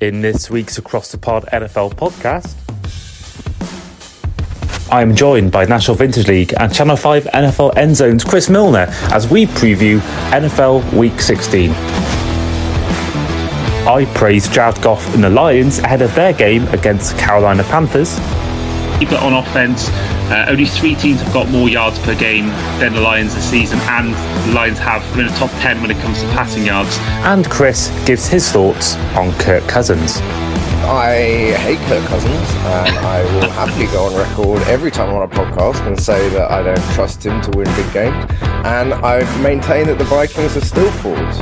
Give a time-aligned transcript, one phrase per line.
[0.00, 2.56] In this week's Across the Pod NFL podcast,
[4.90, 8.86] I am joined by National Vintage League and Channel 5 NFL End Zone's Chris Milner
[9.12, 9.98] as we preview
[10.30, 11.72] NFL Week 16.
[13.86, 18.18] I praise Jared Goff and the Lions ahead of their game against the Carolina Panthers.
[18.98, 19.90] Keep it on offense.
[20.30, 22.46] Uh, only three teams have got more yards per game
[22.78, 24.14] than the Lions this season, and
[24.48, 26.96] the Lions have been in the top 10 when it comes to passing yards.
[27.26, 30.20] And Chris gives his thoughts on Kirk Cousins.
[30.82, 35.22] I hate Kirk Cousins, and I will happily go on record every time I'm on
[35.22, 38.26] a podcast and say that I don't trust him to win big games.
[38.64, 41.38] And I maintain that the Vikings are still frauds.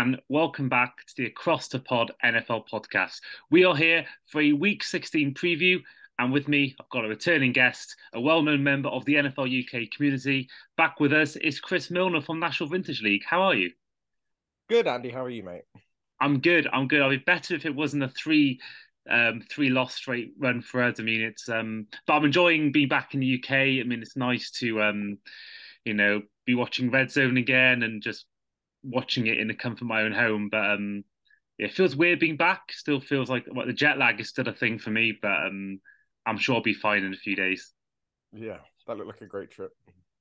[0.00, 3.20] And welcome back to the Across the Pod NFL podcast.
[3.50, 5.80] We are here for a Week 16 preview,
[6.18, 9.90] and with me, I've got a returning guest, a well-known member of the NFL UK
[9.94, 10.48] community.
[10.78, 13.20] Back with us is Chris Milner from National Vintage League.
[13.28, 13.70] How are you?
[14.70, 15.10] Good, Andy.
[15.10, 15.64] How are you, mate?
[16.18, 16.66] I'm good.
[16.72, 17.02] I'm good.
[17.02, 18.60] I'd be better if it wasn't a three
[19.10, 21.00] um, three loss straight run for us.
[21.00, 23.52] I mean, it's um, but I'm enjoying being back in the UK.
[23.52, 25.18] I mean, it's nice to um,
[25.84, 28.24] you know, be watching Red Zone again and just
[28.82, 30.48] watching it in the comfort of my own home.
[30.50, 31.04] But um,
[31.58, 32.62] yeah, it feels weird being back.
[32.70, 35.80] Still feels like well, the jet lag is still a thing for me, but um,
[36.26, 37.72] I'm sure I'll be fine in a few days.
[38.32, 39.72] Yeah, that looked like a great trip.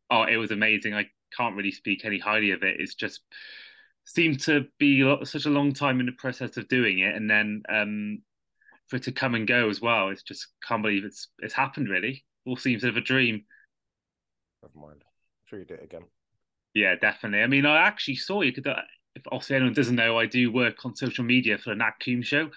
[0.09, 0.93] Oh, it was amazing.
[0.93, 2.79] I can't really speak any highly of it.
[2.79, 3.21] It's just
[4.05, 7.63] seemed to be such a long time in the process of doing it, and then
[7.69, 8.21] um,
[8.87, 10.09] for it to come and go as well.
[10.09, 11.89] It's just can't believe it's it's happened.
[11.89, 13.45] Really, all seems of a dream.
[14.61, 15.03] Never mind.
[15.03, 16.03] I'm sure you did it again.
[16.73, 17.43] Yeah, definitely.
[17.43, 18.53] I mean, I actually saw you.
[18.53, 18.67] Could,
[19.15, 22.27] if obviously anyone doesn't know, I do work on social media for the Nat Coombs
[22.27, 22.49] show.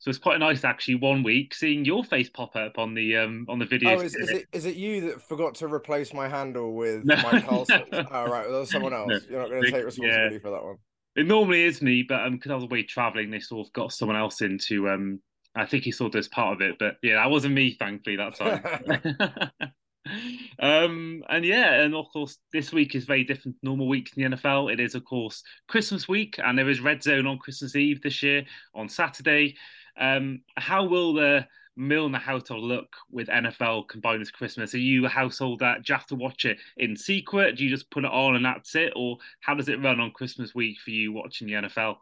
[0.00, 3.46] So it's quite nice actually one week seeing your face pop up on the um
[3.48, 3.98] on the video.
[3.98, 7.16] Oh, is, is it is it you that forgot to replace my handle with no.
[7.16, 7.82] Mike Carlson?
[7.92, 9.08] oh, right, well, that was someone else.
[9.08, 9.18] No.
[9.28, 10.40] You're not going to take responsibility yeah.
[10.40, 10.76] for that one.
[11.16, 13.92] It normally is me, but um, because I was away traveling, they sort of got
[13.92, 15.20] someone else in to um.
[15.56, 18.36] I think he saw this part of it, but yeah, that wasn't me, thankfully, that
[18.36, 19.50] time.
[20.60, 24.30] um, and yeah, and of course, this week is very different to normal weeks in
[24.30, 24.72] the NFL.
[24.72, 28.22] It is, of course, Christmas week, and there is Red Zone on Christmas Eve this
[28.22, 29.56] year on Saturday.
[29.96, 31.46] Um, how will the
[31.76, 34.74] Milner household look with NFL combined with Christmas?
[34.74, 37.56] Are you a household that do you have to watch it in secret?
[37.56, 40.10] Do you just put it on and that's it, or how does it run on
[40.10, 41.98] Christmas week for you watching the NFL?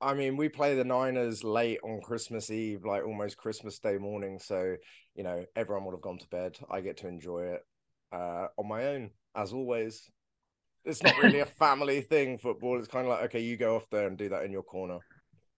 [0.00, 4.38] I mean, we play the Niners late on Christmas Eve, like almost Christmas Day morning.
[4.38, 4.76] So,
[5.16, 6.56] you know, everyone would have gone to bed.
[6.70, 7.64] I get to enjoy it
[8.12, 10.10] uh, on my own, as always.
[10.84, 12.78] It's not really a family thing, football.
[12.78, 14.98] It's kind of like, okay, you go off there and do that in your corner.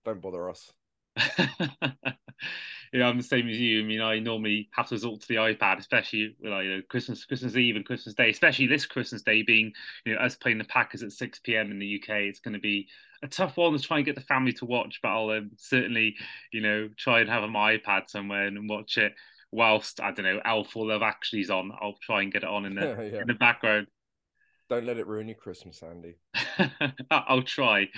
[0.05, 0.73] Don't bother us.
[1.39, 3.81] yeah, I'm the same as you.
[3.81, 7.25] I mean, I normally have to resort to the iPad, especially like you know, Christmas,
[7.25, 8.31] Christmas Eve, and Christmas Day.
[8.31, 9.73] Especially this Christmas Day being,
[10.05, 11.71] you know, us playing the Packers at 6 p.m.
[11.71, 12.17] in the UK.
[12.23, 12.89] It's going to be
[13.23, 16.17] a tough one to try and get the family to watch, but I'll um, certainly,
[16.53, 19.13] you know, try and have my iPad somewhere and watch it
[19.53, 21.73] whilst I don't know Elf or Love Actually's on.
[21.81, 23.21] I'll try and get it on in the yeah.
[23.21, 23.87] in the background.
[24.69, 26.17] Don't let it ruin your Christmas, Andy.
[27.11, 27.89] I'll try.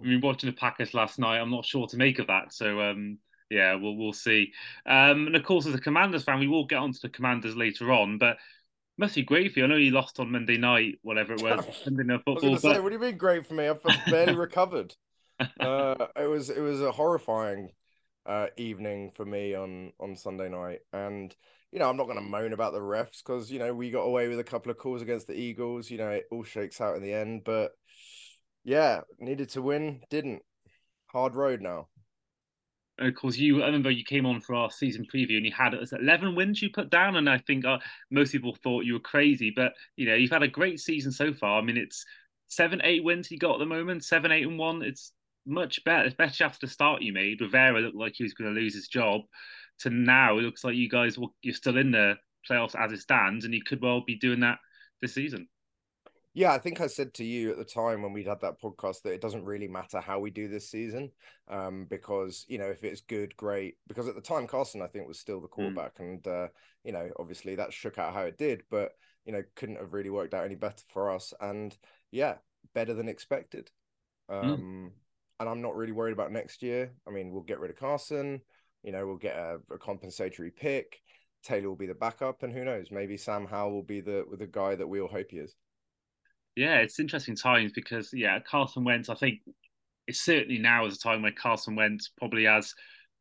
[0.00, 2.54] I mean, watching the Packers last night, I'm not sure to make of that.
[2.54, 3.18] So, um,
[3.50, 4.52] yeah, we'll we'll see.
[4.86, 7.92] Um, and of course, as a Commanders fan, we will get onto the Commanders later
[7.92, 8.38] on, but
[8.96, 9.66] must be great for you.
[9.66, 11.66] I know you lost on Monday night, whatever it was.
[11.84, 12.52] Monday night football.
[12.52, 12.60] But...
[12.62, 13.68] Say, what do you mean great for me?
[13.68, 14.94] I've barely recovered.
[15.60, 17.70] Uh, it was it was a horrifying
[18.26, 21.34] uh, evening for me on on Sunday night, and
[21.70, 24.02] you know I'm not going to moan about the refs because you know we got
[24.02, 25.90] away with a couple of calls against the Eagles.
[25.90, 27.72] You know it all shakes out in the end, but
[28.64, 30.42] yeah, needed to win, didn't.
[31.06, 31.88] Hard road now
[32.98, 33.62] of course, you.
[33.62, 36.60] I remember you came on for our season preview, and you had it eleven wins
[36.60, 37.78] you put down, and I think uh,
[38.10, 41.32] most people thought you were crazy, but you know you've had a great season so
[41.32, 41.60] far.
[41.60, 42.04] I mean, it's
[42.48, 44.82] seven, eight wins you got at the moment, seven, eight, and one.
[44.82, 45.12] It's
[45.46, 47.40] much better, especially after the start you made.
[47.40, 49.22] Rivera looked like he was going to lose his job.
[49.80, 52.16] To now, it looks like you guys will, you're still in the
[52.48, 54.58] playoffs as it stands, and you could well be doing that
[55.00, 55.48] this season.
[56.34, 59.02] Yeah, I think I said to you at the time when we had that podcast
[59.02, 61.10] that it doesn't really matter how we do this season,
[61.48, 63.74] um, because you know if it's good, great.
[63.86, 65.54] Because at the time, Carson I think was still the hmm.
[65.54, 66.00] quarterback, mm.
[66.00, 66.48] and uh,
[66.84, 68.92] you know obviously that shook out how it did, but
[69.26, 71.34] you know couldn't have really worked out any better for us.
[71.38, 71.76] And
[72.10, 72.36] yeah,
[72.74, 73.70] better than expected.
[74.30, 74.34] Hmm.
[74.34, 75.01] Um, mm.
[75.42, 76.92] And I'm not really worried about next year.
[77.04, 78.40] I mean, we'll get rid of Carson.
[78.84, 81.00] You know, we'll get a, a compensatory pick.
[81.42, 82.92] Taylor will be the backup, and who knows?
[82.92, 85.56] Maybe Sam Howell will be the the guy that we all hope he is.
[86.54, 89.08] Yeah, it's interesting times because yeah, Carson Wentz.
[89.08, 89.40] I think
[90.06, 92.72] it's certainly now is a time where Carson Wentz probably has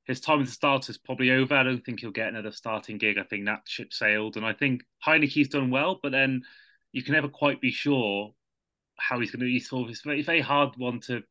[0.06, 1.56] his time as a starter is probably over.
[1.56, 3.18] I don't think he'll get another starting gig.
[3.18, 6.44] I think that ship sailed, and I think Heinicke's done well, but then
[6.92, 8.32] you can never quite be sure
[9.00, 9.52] how he's going to.
[9.52, 11.24] He's sort it's very hard one to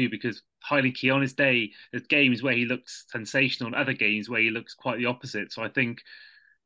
[0.00, 4.28] do because Heinicke on his day, there's games where he looks sensational, and other games
[4.28, 5.52] where he looks quite the opposite.
[5.52, 6.02] So I think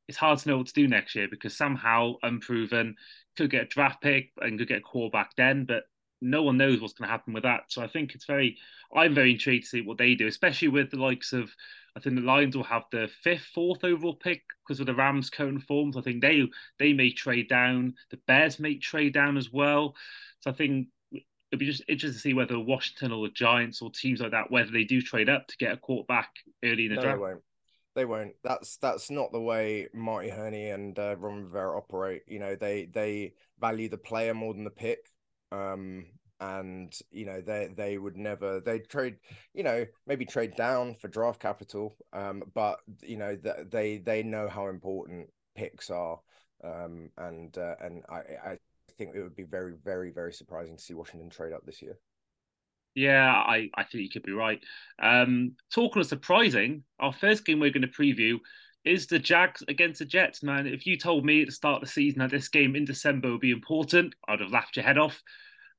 [0.09, 2.97] it's hard to know what to do next year because somehow unproven
[3.37, 5.85] could get a draft pick and could get a quarterback then, but
[6.21, 7.63] no one knows what's going to happen with that.
[7.69, 8.59] So I think it's very,
[8.95, 11.51] I'm very intrigued to see what they do, especially with the likes of,
[11.97, 15.31] I think the Lions will have the fifth, fourth overall pick because of the Rams'
[15.31, 15.97] current forms.
[15.97, 16.45] I think they
[16.79, 17.95] they may trade down.
[18.11, 19.97] The Bears may trade down as well.
[20.41, 20.89] So I think
[21.51, 24.51] it'd be just interesting to see whether Washington or the Giants or teams like that,
[24.51, 26.31] whether they do trade up to get a quarterback
[26.65, 27.17] early in the no, draft.
[27.17, 27.43] They won't.
[27.97, 28.33] They won't.
[28.45, 32.23] That's that's not the way Marty Hurney and uh, Ron Rivera operate.
[32.29, 35.11] You know, they they value the player more than the pick.
[35.51, 36.07] Um,
[36.41, 39.17] and you know they they would never they trade
[39.53, 43.37] you know maybe trade down for draft capital um but you know
[43.71, 46.19] they they know how important picks are
[46.65, 48.21] um and uh, and i
[48.53, 48.59] i
[49.05, 51.99] think it would be very very very surprising to see washington trade up this year
[52.95, 54.61] yeah, I, I think you could be right.
[55.01, 58.39] Um, talking of surprising, our first game we're going to preview
[58.85, 60.43] is the Jags against the Jets.
[60.43, 62.85] Man, if you told me at the start of the season that this game in
[62.85, 65.23] December would be important, I'd have laughed your head off.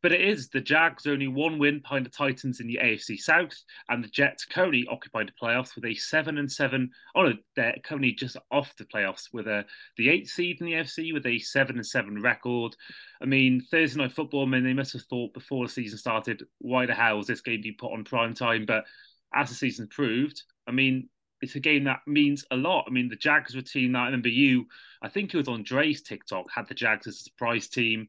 [0.02, 3.56] But it is the Jags only one win behind the Titans in the AFC South,
[3.90, 6.90] and the Jets currently occupy the playoffs with a seven and seven.
[7.16, 9.66] Oh no, they're currently just off the playoffs with a
[9.98, 12.76] the eighth seed in the AFC with a seven and seven record.
[13.22, 14.44] I mean, Thursday night football.
[14.44, 17.42] I mean, they must have thought before the season started, why the hell is this
[17.42, 18.66] game being put on prime time?
[18.66, 18.86] But
[19.34, 21.10] as the season proved, I mean,
[21.42, 22.86] it's a game that means a lot.
[22.88, 24.66] I mean, the Jags were a team that I remember you,
[25.02, 28.08] I think it was on Dre's TikTok, had the Jags as a surprise team.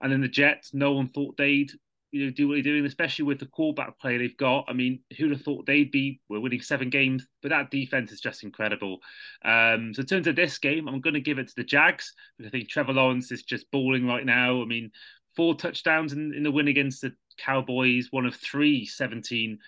[0.00, 1.70] And then the Jets, no one thought they'd
[2.10, 4.64] you know do what they're doing, especially with the quarterback play they've got.
[4.68, 8.20] I mean, who'd have thought they'd be we're winning seven games, but that defense is
[8.20, 8.98] just incredible.
[9.44, 12.14] Um, so in terms of this game, I'm going to give it to the Jags
[12.36, 14.62] because I think Trevor Lawrence is just balling right now.
[14.62, 14.90] I mean,
[15.36, 19.58] four touchdowns in, in the win against the Cowboys, one of three 17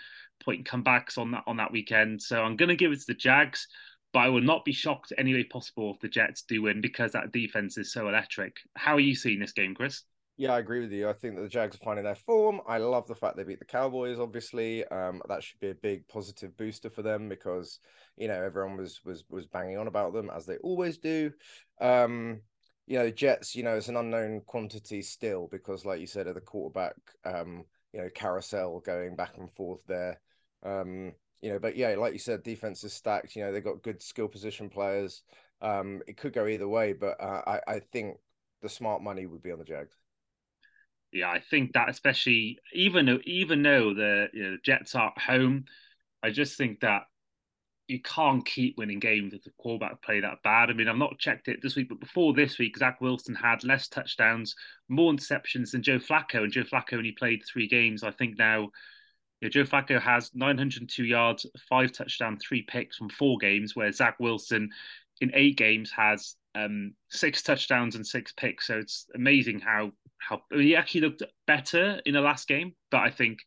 [0.43, 2.23] point comebacks on that on that weekend.
[2.23, 3.67] So I'm going to give it to the Jags
[4.13, 7.13] but I will not be shocked any way possible if the Jets do win because
[7.13, 8.57] that defense is so electric.
[8.75, 10.03] How are you seeing this game, Chris?
[10.41, 11.07] Yeah, I agree with you.
[11.07, 12.63] I think that the Jags are finding their form.
[12.67, 14.19] I love the fact they beat the Cowboys.
[14.19, 17.79] Obviously, um, that should be a big positive booster for them because
[18.17, 21.31] you know everyone was was was banging on about them as they always do.
[21.79, 22.41] Um,
[22.87, 23.55] you know, Jets.
[23.55, 26.95] You know, it's an unknown quantity still because, like you said, of the quarterback,
[27.27, 30.23] um, you know, carousel going back and forth there.
[30.63, 33.37] Um, you know, but yeah, like you said, defense is stacked.
[33.37, 35.23] You know, they've got good skill position players.
[35.61, 38.17] Um, it could go either way, but uh, I I think
[38.63, 40.00] the smart money would be on the Jags
[41.13, 45.23] yeah, I think that especially even though even though the you know, Jets are at
[45.23, 45.65] home,
[46.23, 47.03] I just think that
[47.89, 50.71] you can't keep winning games if the quarterback play that bad.
[50.71, 53.65] I mean, I've not checked it this week, but before this week, Zach Wilson had
[53.65, 54.55] less touchdowns,
[54.89, 58.05] more interceptions than Joe Flacco, and Joe Flacco only played three games.
[58.05, 58.69] I think now
[59.43, 64.71] Joe Flacco has 902 yards, five touchdowns, three picks from four games, where Zach Wilson
[65.21, 68.67] in eight games has um, six touchdowns and six picks.
[68.67, 73.11] So it's amazing how how he actually looked better in the last game, but I
[73.11, 73.39] think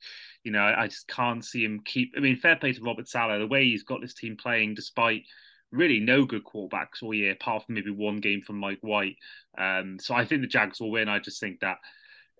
[0.43, 2.13] you know I, I just can't see him keep.
[2.17, 5.23] I mean, fair play to Robert Saleh, the way he's got this team playing despite
[5.71, 9.15] really no good quarterbacks all year, apart from maybe one game from Mike White.
[9.57, 11.09] Um, so I think the Jags will win.
[11.09, 11.77] I just think that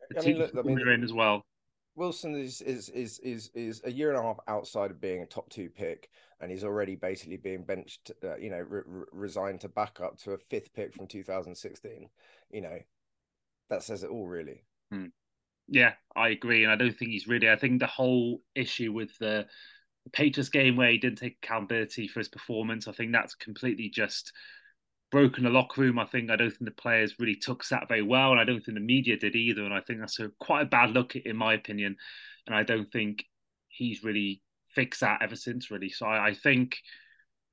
[0.09, 1.45] the I mean, look, I mean, in as well.
[1.95, 5.25] Wilson is, is is is is a year and a half outside of being a
[5.25, 6.09] top two pick,
[6.41, 8.11] and he's already basically being benched.
[8.23, 12.09] Uh, you know, re- re- resigned to back up to a fifth pick from 2016.
[12.51, 12.79] You know,
[13.69, 14.63] that says it all, really.
[14.91, 15.07] Hmm.
[15.67, 17.49] Yeah, I agree, and I don't think he's really.
[17.49, 19.45] I think the whole issue with the,
[20.03, 23.89] the Patriots game where he didn't take accountability for his performance, I think that's completely
[23.89, 24.33] just
[25.13, 25.99] broken the locker room.
[25.99, 28.59] I think I don't think the players really took that very well, and I don't
[28.65, 29.63] think the media did either.
[29.63, 31.95] And I think that's a quite a bad look, in my opinion.
[32.47, 33.23] And I don't think
[33.67, 34.41] he's really
[34.73, 35.89] fixed that ever since, really.
[35.89, 36.77] So I, I think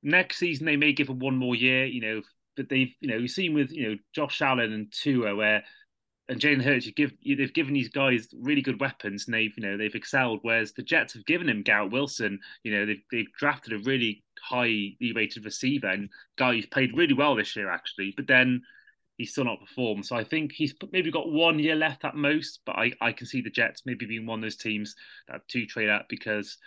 [0.01, 2.21] next season they may give him one more year, you know.
[2.57, 5.63] But they've, you know, we've seen with you know Josh Allen and Tua where
[6.31, 9.53] and Jalen Hurts, you give you, they've given these guys really good weapons, and they've
[9.57, 10.39] you know they've excelled.
[10.43, 12.39] Whereas the Jets have given him Garrett Wilson.
[12.63, 17.13] You know they've, they've drafted a really highly rated receiver and guy who's played really
[17.13, 18.61] well this year actually, but then
[19.17, 20.05] he's still not performed.
[20.05, 22.61] So I think he's maybe got one year left at most.
[22.65, 24.95] But I I can see the Jets maybe being one of those teams
[25.27, 26.57] that to trade out because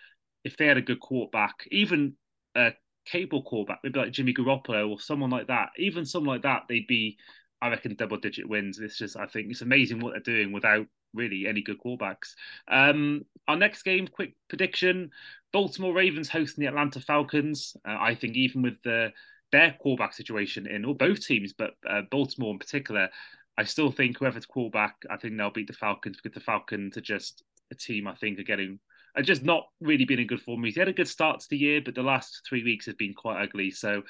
[0.45, 2.17] if they had a good quarterback, even
[2.55, 2.73] a
[3.07, 6.87] capable quarterback, maybe like Jimmy Garoppolo or someone like that, even someone like that, they'd
[6.87, 7.17] be
[7.65, 8.79] I reckon double digit wins.
[8.79, 12.35] It's just I think it's amazing what they're doing without really any good quarterbacks.
[12.69, 15.11] Um, our next game, quick prediction:
[15.51, 17.75] Baltimore Ravens hosting the Atlanta Falcons.
[17.89, 19.13] Uh, I think even with the
[19.51, 23.09] their quarterback situation in or both teams, but uh, Baltimore in particular,
[23.57, 27.03] I still think whoever's quarterback, I think they'll beat the Falcons because the Falcons are
[27.03, 28.79] just a team I think are getting
[29.17, 30.65] are just not really been in good form.
[30.65, 33.15] He had a good start to the year, but the last three weeks have been
[33.15, 33.71] quite ugly.
[33.71, 34.03] So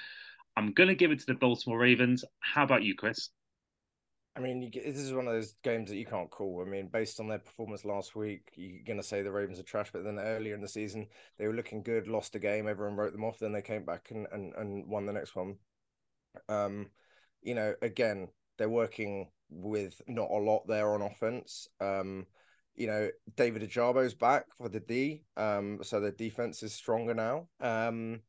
[0.57, 2.25] I'm going to give it to the Baltimore Ravens.
[2.41, 3.29] How about you, Chris?
[4.37, 6.65] I mean, you, this is one of those games that you can't call.
[6.67, 9.65] I mean, based on their performance last week, you're going to say the Ravens are
[9.65, 11.07] trash, but then earlier in the season,
[11.39, 13.39] they were looking good, lost a game, everyone wrote them off.
[13.39, 15.57] Then they came back and, and, and won the next one.
[16.49, 16.91] Um,
[17.43, 21.69] you know, again, they're working with not a lot there on offense.
[21.81, 22.27] Um,
[22.75, 27.47] you know, David Ojabo's back for the D, um, so the defense is stronger now.
[27.61, 28.21] Um,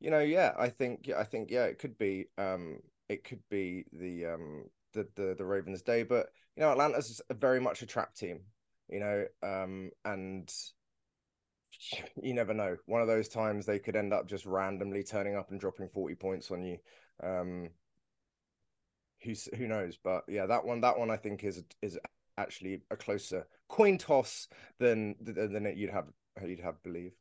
[0.00, 2.78] you know, yeah, I think, I think, yeah, it could be, um,
[3.10, 6.02] it could be the um the, the the Ravens' day.
[6.02, 8.40] But you know, Atlanta's very much a trap team.
[8.88, 10.52] You know, um, and
[12.22, 12.76] you never know.
[12.86, 16.14] One of those times they could end up just randomly turning up and dropping forty
[16.14, 16.78] points on you.
[17.22, 17.70] Um,
[19.22, 19.98] who who knows?
[20.02, 21.98] But yeah, that one that one I think is is
[22.38, 26.06] actually a closer coin toss than than you'd have
[26.44, 27.12] you'd have believe.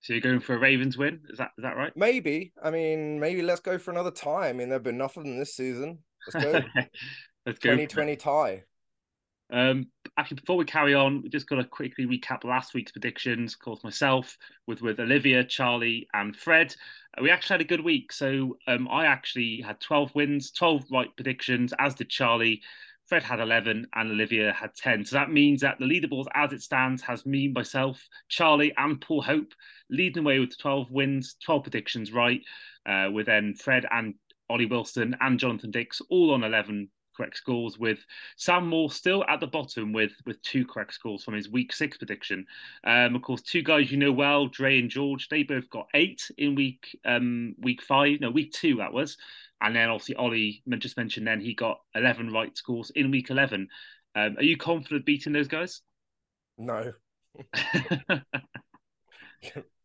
[0.00, 1.20] So you're going for a Ravens win?
[1.30, 1.96] Is that is that right?
[1.96, 2.52] Maybe.
[2.62, 4.48] I mean, maybe let's go for another tie.
[4.48, 5.98] I mean, there've been enough of them this season.
[6.26, 6.52] Let's go.
[7.46, 7.70] Let's go.
[7.70, 8.62] 2020 tie.
[9.52, 13.54] Um, actually, before we carry on, we just got to quickly recap last week's predictions.
[13.54, 16.74] Of course, myself with with Olivia, Charlie, and Fred.
[17.16, 18.12] Uh, we actually had a good week.
[18.12, 22.62] So um, I actually had 12 wins, 12 right predictions, as did Charlie.
[23.06, 25.04] Fred had 11 and Olivia had 10.
[25.04, 29.20] So that means that the leaderboard as it stands has me, myself, Charlie, and Paul
[29.20, 29.52] Hope
[29.90, 32.40] leading the way with 12 wins, 12 predictions right,
[32.86, 34.14] uh, with then Fred and
[34.52, 38.04] Ollie Wilson and Jonathan Dix all on 11 correct scores with
[38.36, 41.96] Sam Moore still at the bottom with with two correct scores from his week six
[41.96, 42.46] prediction.
[42.84, 46.30] Um, of course, two guys you know well, Dre and George, they both got eight
[46.38, 49.16] in week um, week five, no week two that was,
[49.60, 53.68] and then obviously Ollie just mentioned then he got eleven right scores in week eleven.
[54.14, 55.80] Um, are you confident beating those guys?
[56.58, 56.92] No.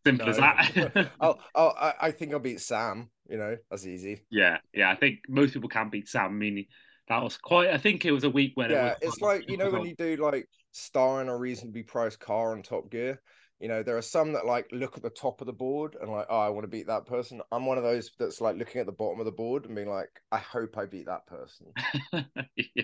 [0.05, 0.31] Simple no.
[0.31, 1.11] as that.
[1.19, 3.09] I'll, I'll, I think I'll beat Sam.
[3.29, 4.21] You know, that's easy.
[4.29, 4.89] Yeah, yeah.
[4.89, 6.25] I think most people can't beat Sam.
[6.25, 6.65] I mean,
[7.09, 7.69] that was quite.
[7.69, 8.69] I think it was a week when.
[8.69, 12.51] Yeah, it it's like you know when you do like starring a reasonably priced car
[12.51, 13.21] on Top Gear.
[13.59, 16.11] You know, there are some that like look at the top of the board and
[16.11, 17.41] like, oh, I want to beat that person.
[17.51, 19.89] I'm one of those that's like looking at the bottom of the board and being
[19.89, 21.67] like, I hope I beat that person.
[22.55, 22.83] yeah,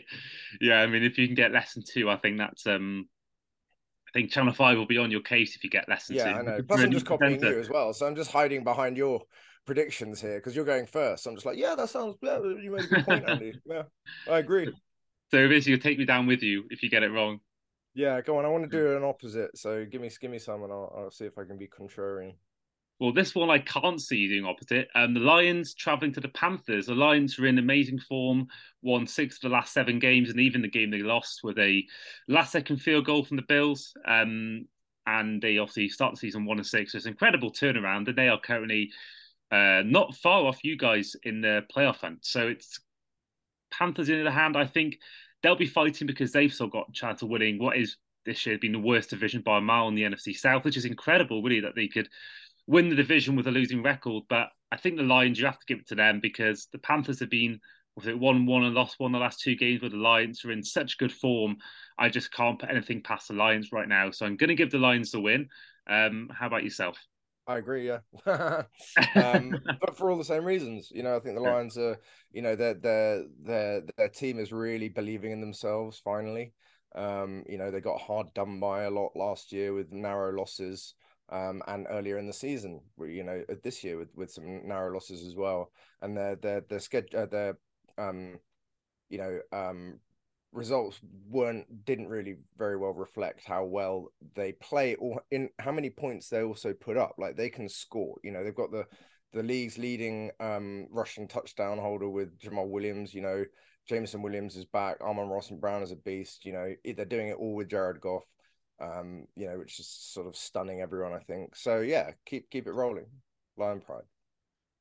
[0.60, 3.08] yeah, I mean, if you can get less than two, I think that's um
[4.08, 6.34] I think Channel Five will be on your case if you get less than yeah,
[6.34, 6.40] two.
[6.40, 6.62] I know.
[6.68, 9.22] Plus, I'm just copying you as well, so I'm just hiding behind your
[9.66, 11.26] predictions here because you're going first.
[11.26, 12.16] I'm just like, yeah, that sounds.
[12.22, 13.54] Yeah, you made a good point, Andy.
[13.66, 13.84] Yeah,
[14.30, 14.72] I agree.
[15.32, 17.40] So basically, you'll take me down with you if you get it wrong.
[17.96, 18.46] Yeah, go on.
[18.46, 19.58] I want to do an opposite.
[19.58, 22.34] So give me, give me some, and I'll, I'll see if I can be contrarian.
[23.00, 24.88] Well, this one I can't see you doing opposite.
[24.96, 26.86] Um, the Lions travelling to the Panthers.
[26.86, 28.48] The Lions are in amazing form,
[28.82, 31.84] won six of the last seven games, and even the game they lost with a
[32.28, 33.94] last-second field goal from the Bills.
[34.08, 34.68] Um,
[35.06, 36.92] and they obviously start the season one and six.
[36.92, 38.92] So it's an incredible turnaround, and they are currently
[39.54, 42.26] uh, not far off you guys in the playoff hunt.
[42.26, 42.80] So it's
[43.72, 44.58] Panthers in the hand.
[44.58, 44.98] I think
[45.44, 48.58] they'll be fighting because they've still got a chance of winning what is this year
[48.58, 51.60] been the worst division by a mile in the NFC South, which is incredible, really,
[51.60, 52.10] that they could
[52.66, 54.24] win the division with a losing record.
[54.28, 57.20] But I think the Lions, you have to give it to them because the Panthers
[57.20, 57.60] have been,
[57.96, 60.52] was it one one and lost one the last two games, where the Lions are
[60.52, 61.58] in such good form.
[62.00, 64.10] I just can't put anything past the Lions right now.
[64.10, 65.50] So I'm going to give the Lions the win.
[65.88, 66.98] Um, how about yourself?
[67.48, 68.00] I agree, yeah.
[69.16, 72.00] um, but for all the same reasons, you know, I think the Lions are,
[72.32, 76.00] you know, their their their their team is really believing in themselves.
[76.04, 76.54] Finally,
[76.96, 80.96] um, you know, they got hard done by a lot last year with narrow losses
[81.30, 84.94] um, and earlier in the season, you know, uh, this year with, with some narrow
[84.94, 85.72] losses as well,
[86.02, 87.58] and their their their schedule, uh, their
[87.98, 88.40] um,
[89.10, 90.00] you know, um,
[90.54, 95.90] results weren't didn't really very well reflect how well they play or in how many
[95.90, 97.16] points they also put up.
[97.18, 98.86] Like they can score, you know, they've got the
[99.34, 103.44] the league's leading um rushing touchdown holder with Jamaal Williams, you know,
[103.88, 105.60] Jameson Williams is back, Amon-Ra St.
[105.60, 108.24] Brown is a beast, you know, they're doing it all with Jared Goff
[108.82, 111.56] um, you know, which is sort of stunning everyone, I think.
[111.56, 113.06] So yeah, keep keep it rolling,
[113.58, 114.04] Lion Pride.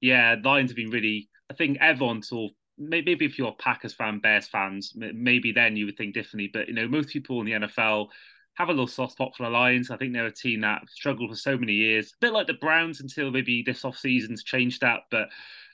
[0.00, 1.28] Yeah, Lions have been really.
[1.50, 2.56] I think everyone sort of
[2.88, 6.50] maybe if you're a Packers fan, Bears fans, maybe then you would think differently.
[6.52, 8.08] But you know, most people in the NFL
[8.54, 9.90] have a little soft spot for the Lions.
[9.90, 12.54] I think they're a team that struggled for so many years, a bit like the
[12.54, 15.00] Browns until maybe this off season's changed that.
[15.10, 15.28] But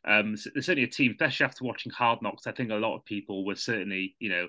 [0.05, 2.47] Um, so there's certainly a team, especially after watching Hard Knocks.
[2.47, 4.49] I think a lot of people were certainly, you know,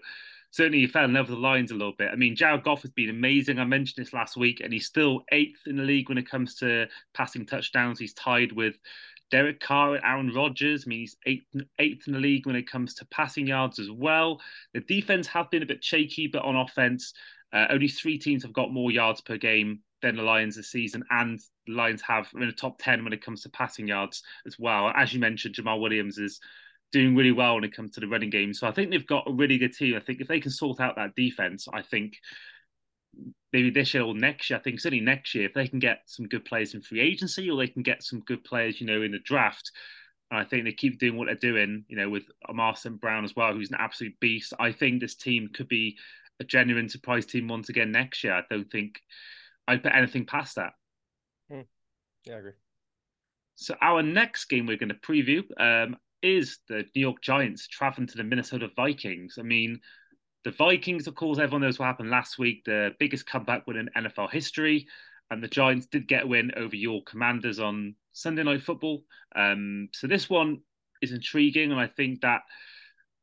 [0.51, 2.09] certainly fell in love with the Lions a little bit.
[2.11, 3.59] I mean, Jared Goff has been amazing.
[3.59, 6.55] I mentioned this last week, and he's still eighth in the league when it comes
[6.55, 7.99] to passing touchdowns.
[7.99, 8.79] He's tied with
[9.31, 10.85] Derek Carr and Aaron Rodgers.
[10.85, 11.45] I mean, he's eighth,
[11.79, 14.39] eighth in the league when it comes to passing yards as well.
[14.73, 17.13] The defense have been a bit shaky, but on offense,
[17.53, 21.03] uh, only three teams have got more yards per game than the Lions this season,
[21.09, 24.55] and the Lions have in the top ten when it comes to passing yards as
[24.57, 24.91] well.
[24.95, 26.39] As you mentioned, Jamaal Williams is
[26.91, 28.53] doing really well when it comes to the running game.
[28.53, 29.95] So I think they've got a really good team.
[29.95, 32.13] I think if they can sort out that defense, I think
[33.51, 36.01] maybe this year or next year, I think certainly next year, if they can get
[36.05, 39.01] some good players in free agency or they can get some good players, you know,
[39.01, 39.71] in the draft.
[40.31, 42.99] And I think they keep doing what they're doing, you know, with Amar St.
[42.99, 44.53] Brown as well, who's an absolute beast.
[44.59, 45.97] I think this team could be
[46.39, 48.33] a genuine surprise team once again next year.
[48.33, 49.01] I don't think
[49.67, 50.73] I'd put anything past that.
[51.49, 51.61] Hmm.
[52.25, 52.51] Yeah, I agree.
[53.55, 58.07] So our next game we're going to preview um, is the New York Giants traveling
[58.07, 59.35] to the Minnesota Vikings.
[59.37, 59.81] I mean,
[60.43, 64.03] the Vikings, of course, everyone knows what happened last week, the biggest comeback win in
[64.03, 64.87] NFL history.
[65.31, 69.03] And the Giants did get a win over your Commanders on Sunday Night Football.
[69.35, 70.61] Um, so this one
[71.01, 72.41] is intriguing, and I think that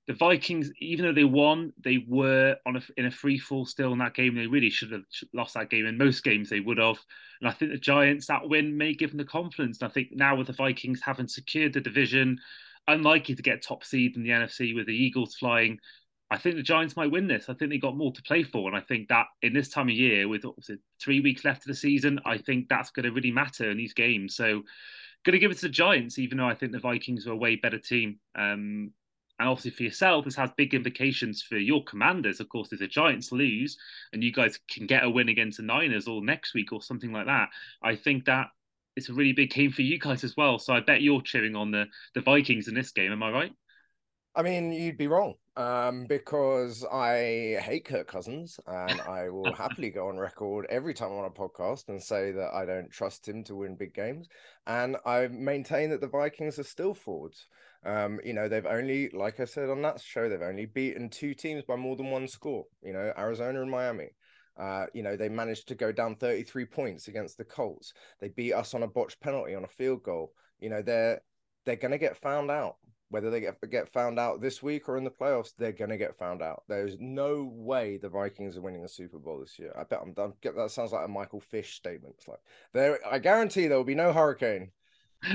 [0.06, 3.92] the Vikings, even though they won, they were on a, in a free fall still
[3.92, 4.36] in that game.
[4.36, 5.84] They really should have lost that game.
[5.84, 6.98] In most games, they would have.
[7.40, 9.80] And I think the Giants, that win may give them the confidence.
[9.80, 12.38] And I think now with the Vikings having secured the division,
[12.86, 15.80] unlikely to get top seed in the NFC with the Eagles flying.
[16.30, 17.48] I think the Giants might win this.
[17.48, 19.88] I think they got more to play for, and I think that in this time
[19.88, 20.44] of year, with
[21.00, 23.94] three weeks left of the season, I think that's going to really matter in these
[23.94, 24.34] games.
[24.34, 24.62] So,
[25.24, 27.36] going to give it to the Giants, even though I think the Vikings are a
[27.36, 28.18] way better team.
[28.34, 28.92] Um,
[29.38, 32.40] and obviously for yourself, this has big implications for your commanders.
[32.40, 33.76] Of course, if the Giants lose
[34.12, 37.12] and you guys can get a win against the Niners or next week or something
[37.12, 37.50] like that,
[37.82, 38.46] I think that
[38.96, 40.58] it's a really big game for you guys as well.
[40.58, 43.12] So I bet you're cheering on the the Vikings in this game.
[43.12, 43.52] Am I right?
[44.36, 49.88] I mean, you'd be wrong um, because I hate Kirk Cousins, and I will happily
[49.88, 53.26] go on record every time I'm on a podcast and say that I don't trust
[53.26, 54.28] him to win big games.
[54.66, 57.46] And I maintain that the Vikings are still frauds.
[57.86, 61.32] Um, you know, they've only, like I said on that show, they've only beaten two
[61.32, 62.66] teams by more than one score.
[62.82, 64.10] You know, Arizona and Miami.
[64.58, 67.94] Uh, you know, they managed to go down 33 points against the Colts.
[68.20, 70.32] They beat us on a botched penalty on a field goal.
[70.60, 71.22] You know, they're
[71.64, 72.76] they're gonna get found out.
[73.08, 76.18] Whether they get get found out this week or in the playoffs, they're gonna get
[76.18, 76.64] found out.
[76.68, 79.72] There's no way the Vikings are winning a Super Bowl this year.
[79.78, 80.32] I bet I'm done.
[80.42, 82.16] That sounds like a Michael Fish statement.
[82.18, 82.40] It's like
[82.72, 84.70] there, I guarantee there will be no hurricane.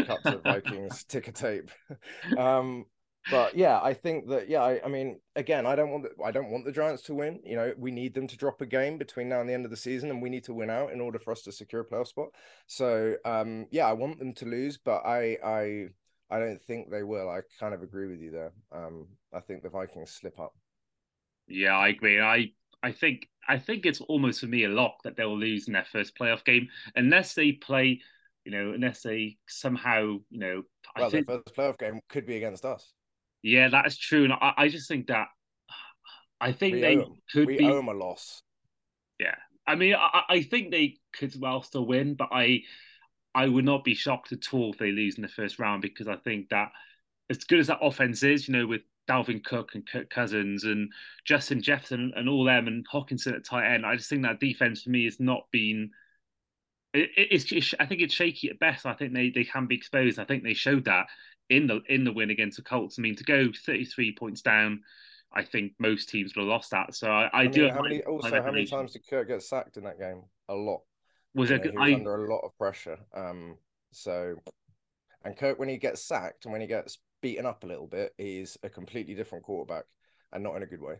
[0.05, 1.71] Cut to Vikings ticker tape.
[2.37, 2.85] um,
[3.29, 6.31] but yeah, I think that yeah, I, I, mean, again, I don't want the, I
[6.31, 7.39] don't want the Giants to win.
[7.45, 9.71] You know, we need them to drop a game between now and the end of
[9.71, 11.85] the season, and we need to win out in order for us to secure a
[11.85, 12.29] playoff spot.
[12.65, 15.87] So um, yeah, I want them to lose, but I I
[16.31, 17.29] I don't think they will.
[17.29, 18.53] I kind of agree with you there.
[18.71, 20.55] Um, I think the Vikings slip up.
[21.47, 22.21] Yeah, I agree.
[22.21, 25.73] I I think I think it's almost for me a lock that they'll lose in
[25.73, 28.01] their first playoff game unless they play.
[28.45, 30.63] You know, unless they somehow, you know,
[30.97, 31.27] well, I think...
[31.27, 32.91] their first playoff game could be against us.
[33.43, 35.27] Yeah, that is true, and I, I just think that
[36.39, 37.65] I think we they could we be.
[37.65, 38.41] owe them a loss.
[39.19, 39.35] Yeah,
[39.67, 42.61] I mean, I, I think they could well still win, but I
[43.33, 46.07] I would not be shocked at all if they lose in the first round because
[46.07, 46.71] I think that
[47.29, 50.91] as good as that offense is, you know, with Dalvin Cook and Kirk Cousins and
[51.25, 54.83] Justin Jefferson and all them and Hockenson at tight end, I just think that defense
[54.83, 55.91] for me has not been.
[56.93, 58.85] It, it's, it's, I think it's shaky at best.
[58.85, 60.19] I think they, they can be exposed.
[60.19, 61.05] I think they showed that
[61.49, 62.97] in the in the win against the Colts.
[62.99, 64.81] I mean, to go 33 points down,
[65.33, 66.93] I think most teams would have lost that.
[66.95, 67.69] So I, I, I do.
[67.69, 70.21] how many, also, how many times did Kirk get sacked in that game?
[70.49, 70.81] A lot.
[71.33, 71.73] Was you it?
[71.73, 72.97] Know, he was under a lot of pressure.
[73.13, 73.57] Um,
[73.91, 74.35] so,
[75.23, 78.13] and Kirk, when he gets sacked and when he gets beaten up a little bit,
[78.17, 79.85] he's a completely different quarterback,
[80.33, 80.95] and not in a good way.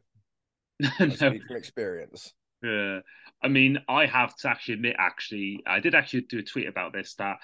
[0.99, 1.33] no.
[1.49, 2.33] experience.
[2.63, 2.99] Yeah,
[3.43, 6.93] I mean, I have to actually admit, actually, I did actually do a tweet about
[6.93, 7.37] this that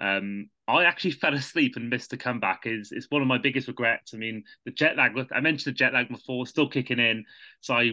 [0.00, 2.62] um, I actually fell asleep and missed the comeback.
[2.64, 4.12] Is it's one of my biggest regrets.
[4.14, 5.12] I mean, the jet lag.
[5.32, 7.24] I mentioned the jet lag before, still kicking in.
[7.60, 7.92] So I,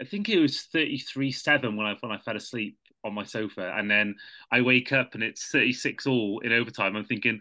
[0.00, 3.24] I think it was thirty three seven when I when I fell asleep on my
[3.24, 4.16] sofa, and then
[4.50, 6.96] I wake up and it's thirty six all in overtime.
[6.96, 7.40] I'm thinking,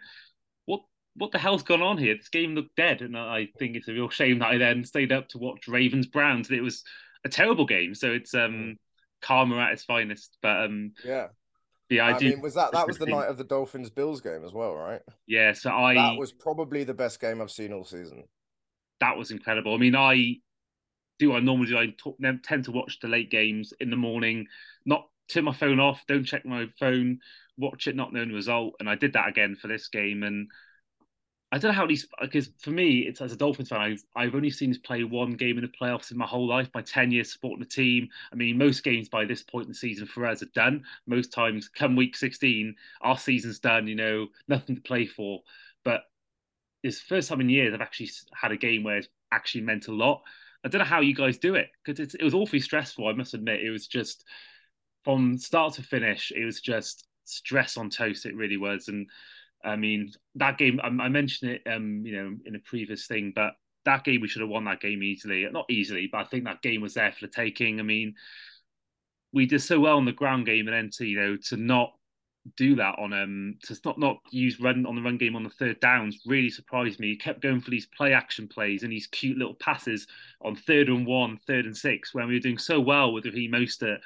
[0.66, 0.82] what
[1.16, 2.16] what the hell's gone on here?
[2.16, 5.12] This game looked dead, and I think it's a real shame that I then stayed
[5.12, 6.52] up to watch Ravens Browns.
[6.52, 6.84] It was
[7.26, 7.96] a terrible game.
[7.96, 8.78] So it's um mm.
[9.22, 10.38] karma at its finest.
[10.42, 11.28] But um yeah,
[11.90, 12.30] yeah, I, I do.
[12.30, 15.02] Mean, was that that was the night of the Dolphins Bills game as well, right?
[15.28, 18.24] Yeah, so I that was probably the best game I've seen all season.
[19.00, 19.74] That was incredible.
[19.74, 20.38] I mean, I
[21.20, 24.48] do I normally do I talk, tend to watch the late games in the morning,
[24.86, 27.20] not turn my phone off, don't check my phone,
[27.58, 30.50] watch it, not knowing the result, and I did that again for this game, and
[31.54, 34.34] I don't know how these because for me, it's as a Dolphins fan, I've I've
[34.34, 36.68] only seen us play one game in the playoffs in my whole life.
[36.74, 38.10] My ten years supporting the team.
[38.32, 40.84] I mean, most games by this point in the season for us are done.
[41.06, 43.86] Most times, come week sixteen, our season's done.
[43.86, 45.42] You know, nothing to play for.
[45.86, 46.02] But
[46.82, 49.94] it's first time in years I've actually had a game where it's actually meant a
[49.94, 50.24] lot.
[50.66, 53.08] I don't know how you guys do it because it was awfully stressful.
[53.08, 54.26] I must admit, it was just
[55.04, 56.32] from start to finish.
[56.36, 58.26] It was just stress on toast.
[58.26, 59.08] It really was, and
[59.64, 63.32] I mean, that game, I, I mentioned it, um, you know, in a previous thing,
[63.36, 63.54] but
[63.86, 65.48] that game we should have won that game easily.
[65.52, 67.80] Not easily, but I think that game was there for the taking.
[67.80, 68.16] I mean,
[69.34, 71.94] we did so well in the ground game and then to you know to not
[72.58, 75.50] do that on um to not not use run on the run game on the
[75.50, 77.10] third downs really surprised me.
[77.10, 80.08] He kept going for these play action plays and these cute little passes
[80.42, 83.52] on third and one, third and six when we were doing so well with Raheem
[83.52, 84.00] Mostert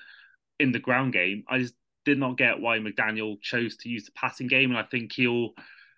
[0.59, 1.43] in the ground game.
[1.49, 4.83] I just did not get why McDaniel chose to use the passing game, and I
[4.83, 5.53] think he'll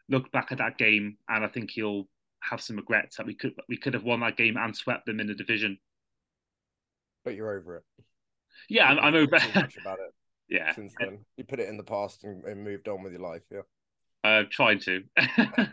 [0.09, 2.07] look back at that game and I think he'll
[2.41, 5.19] have some regrets that we could we could have won that game and swept them
[5.19, 5.77] in the division.
[7.23, 7.83] But you're over it.
[8.69, 10.13] Yeah, I'm, I'm over much about it.
[10.51, 13.21] Yeah, since then you put it in the past and, and moved on with your
[13.21, 13.43] life.
[13.51, 13.61] Yeah,
[14.23, 15.03] uh, trying to.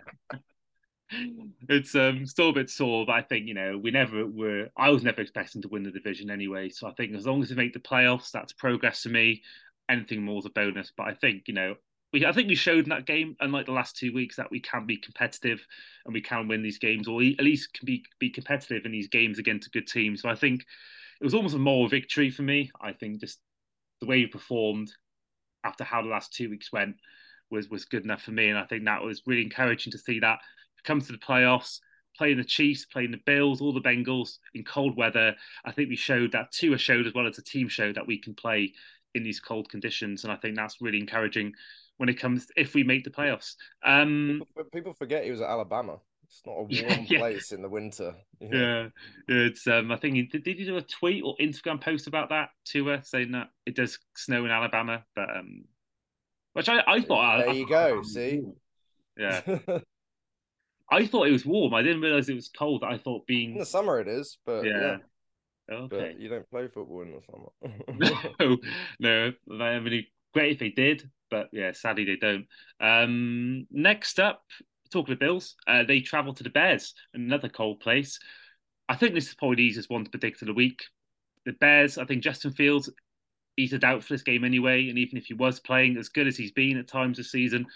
[1.69, 4.69] it's um still a bit sore, but I think you know we never were.
[4.77, 7.51] I was never expecting to win the division anyway, so I think as long as
[7.51, 9.43] we make the playoffs, that's progress to me
[9.89, 10.93] anything more is a bonus.
[10.97, 11.75] But I think you know
[12.13, 14.61] we I think we showed in that game, unlike the last two weeks, that we
[14.61, 15.65] can be competitive
[16.05, 19.09] and we can win these games, or at least can be be competitive in these
[19.09, 20.17] games against a good team.
[20.17, 20.65] So I think
[21.21, 22.71] it was almost a moral victory for me.
[22.81, 23.39] I think just
[24.01, 24.93] the way we performed
[25.65, 26.97] after how the last two weeks went
[27.51, 30.21] was was good enough for me, and I think that was really encouraging to see
[30.21, 30.39] that
[30.87, 31.81] come to the playoffs.
[32.17, 35.35] Playing the Chiefs, playing the Bills, all the Bengals in cold weather.
[35.67, 38.19] I think we showed that Tua showed as well as a team showed that we
[38.19, 38.73] can play
[39.15, 41.53] in these cold conditions, and I think that's really encouraging
[41.99, 43.55] when it comes if we make the playoffs.
[43.85, 45.99] Um, people, people forget he was at Alabama.
[46.25, 46.55] It's not a
[46.89, 47.19] warm yeah.
[47.19, 48.15] place in the winter.
[48.41, 48.89] Yeah,
[49.29, 49.67] it's.
[49.67, 50.45] Um, I think did.
[50.45, 53.77] Did you do a tweet or Instagram post about that to her saying that it
[53.77, 55.05] does snow in Alabama?
[55.15, 55.65] But um,
[56.53, 57.39] which I, I thought.
[57.39, 58.03] There I, you I go.
[58.03, 58.43] See.
[59.17, 59.41] Yeah.
[60.91, 61.75] I thought it was warm.
[61.75, 62.85] I didn't realize it was cold.
[62.85, 64.99] I thought being in the summer it is, but yeah.
[65.71, 65.77] yeah.
[65.77, 65.97] Okay.
[65.97, 68.57] But you don't play football in the summer.
[69.01, 69.65] no, no.
[69.65, 72.47] I mean, great if they did, but yeah, sadly they don't.
[72.81, 74.43] Um, next up,
[74.91, 78.19] talking of the Bills, uh, they travel to the Bears, another cold place.
[78.89, 80.85] I think this is probably the easiest one to predict of the week.
[81.45, 82.91] The Bears, I think Justin Fields,
[83.57, 86.27] he's a doubt for this game anyway, and even if he was playing as good
[86.27, 87.67] as he's been at times this season,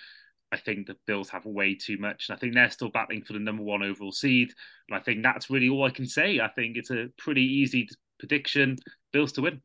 [0.52, 2.28] I think the Bills have way too much.
[2.28, 4.52] And I think they're still battling for the number one overall seed.
[4.88, 6.40] And I think that's really all I can say.
[6.40, 8.76] I think it's a pretty easy prediction.
[9.12, 9.62] Bills to win.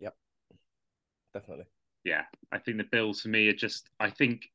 [0.00, 0.16] Yep.
[1.34, 1.66] Definitely.
[2.04, 2.22] Yeah.
[2.50, 4.50] I think the Bills for me are just I think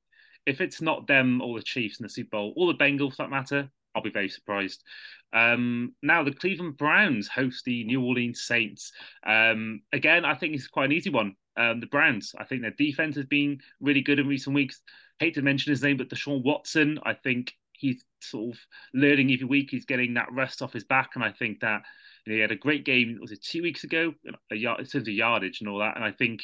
[0.46, 3.24] if it's not them or the Chiefs in the Super Bowl, or the Bengals for
[3.24, 4.84] that matter, I'll be very surprised.
[5.32, 8.92] Um, now the Cleveland Browns host the New Orleans Saints.
[9.26, 11.36] Um, again, I think it's quite an easy one.
[11.56, 14.82] Um, the Browns, I think their defense has been really good in recent weeks
[15.20, 18.62] hate to mention his name, but Deshaun Watson, I think he's sort of
[18.94, 19.70] learning every week.
[19.72, 21.82] He's getting that rest off his back, and I think that
[22.26, 23.18] you know, he had a great game.
[23.22, 24.14] Was it two weeks ago?
[24.52, 26.42] A yard in terms of yardage and all that, and I think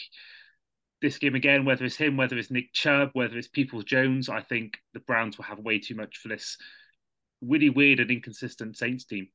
[1.02, 4.42] this game again, whether it's him, whether it's Nick Chubb, whether it's Peoples Jones, I
[4.42, 6.58] think the Browns will have way too much for this
[7.42, 9.30] really weird and inconsistent Saints team.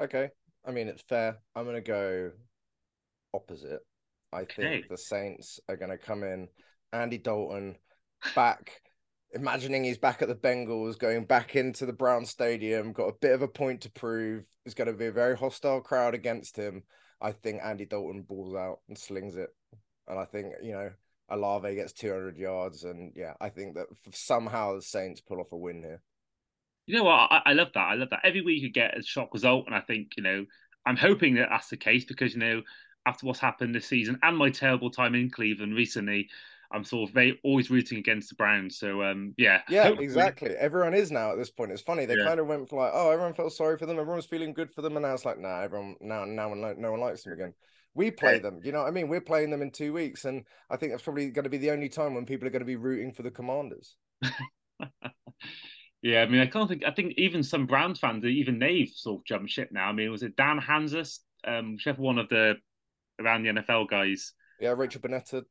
[0.00, 0.30] Okay,
[0.64, 1.38] I mean it's fair.
[1.54, 2.30] I'm going to go
[3.34, 3.80] opposite.
[4.34, 4.62] I okay.
[4.62, 6.48] think the Saints are going to come in.
[6.92, 7.76] Andy Dalton
[8.34, 8.80] back.
[9.32, 13.32] Imagining he's back at the Bengals, going back into the Brown Stadium, got a bit
[13.32, 14.44] of a point to prove.
[14.64, 16.84] There's going to be a very hostile crowd against him.
[17.20, 19.48] I think Andy Dalton balls out and slings it,
[20.06, 20.90] and I think you know
[21.30, 25.56] Olave gets 200 yards, and yeah, I think that somehow the Saints pull off a
[25.56, 26.00] win here.
[26.86, 27.32] You know what?
[27.32, 27.88] I, I love that.
[27.88, 28.20] I love that.
[28.24, 30.44] Every week you get a shock result, and I think you know
[30.86, 32.62] I'm hoping that that's the case because you know
[33.06, 36.28] after what's happened this season and my terrible time in Cleveland recently,
[36.74, 38.78] I'm sort of very always rooting against the Browns.
[38.78, 40.04] So um, yeah, yeah, Hopefully.
[40.04, 40.50] exactly.
[40.50, 41.70] Everyone is now at this point.
[41.70, 42.24] It's funny they yeah.
[42.24, 43.98] kind of went for like, oh, everyone felt sorry for them.
[43.98, 46.90] Everyone was feeling good for them, and now it's like, nah, everyone now now no
[46.90, 47.54] one likes them again.
[47.96, 49.06] We play them, you know what I mean?
[49.06, 51.70] We're playing them in two weeks, and I think that's probably going to be the
[51.70, 53.94] only time when people are going to be rooting for the Commanders.
[56.02, 56.82] yeah, I mean, I can't think.
[56.84, 59.88] I think even some Browns fans, even they've sort of jumped ship now.
[59.88, 62.54] I mean, was it Dan Hanzus, um, whichever one of the
[63.20, 64.32] around the NFL guys?
[64.60, 65.44] Yeah, Rachel Bonnetta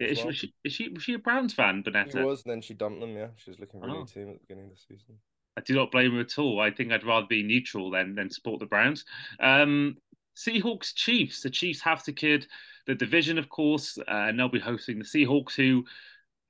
[0.00, 0.32] is, well.
[0.32, 2.12] she, is she was she a Browns fan, Bonnetta?
[2.12, 3.16] She was, then she dumped them.
[3.16, 3.94] Yeah, she was looking for oh.
[3.94, 5.16] a new team at the beginning of the season.
[5.56, 6.60] I do not blame her at all.
[6.60, 9.04] I think I'd rather be neutral than than support the Browns.
[9.40, 9.96] Um,
[10.36, 11.42] Seahawks Chiefs.
[11.42, 12.46] The Chiefs have secured
[12.86, 15.84] the division, of course, uh, and they'll be hosting the Seahawks, who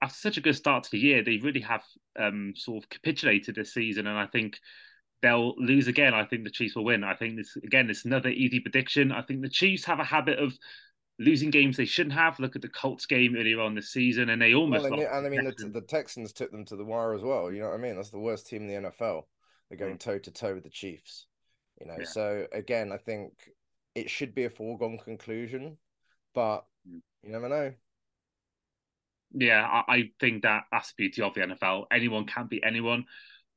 [0.02, 1.82] after such a good start to the year, they really have
[2.18, 4.58] um, sort of capitulated this season, and I think
[5.24, 6.12] they'll lose again.
[6.12, 7.02] I think the Chiefs will win.
[7.02, 9.10] I think this again, it's another easy prediction.
[9.10, 10.56] I think the Chiefs have a habit of
[11.18, 12.38] losing games they shouldn't have.
[12.38, 14.82] Look at the Colts game earlier on this season, and they almost.
[14.82, 17.50] Well, and, and, I mean, the, the, Texans took them to the wire as well.
[17.50, 17.96] You know what I mean?
[17.96, 19.22] That's the worst team in the NFL.
[19.68, 21.26] They're going toe to toe with the Chiefs.
[21.80, 22.04] You know, yeah.
[22.04, 23.32] so again, I think
[23.94, 25.78] it should be a foregone conclusion,
[26.34, 27.00] but mm.
[27.22, 27.72] you never know.
[29.32, 31.86] Yeah, I, I think that that's the beauty of the NFL.
[31.90, 33.06] Anyone can beat anyone.